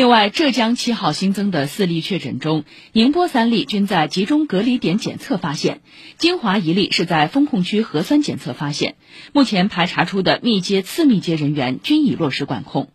[0.00, 5.82] 另外浙江七号新增的四例确诊中宁波三例均在集中隔离点检测发现
[6.16, 8.94] 金华一例是在风控区核酸检测发现。
[9.34, 12.88] 目前排查出的密接次密接人员均已落实管控。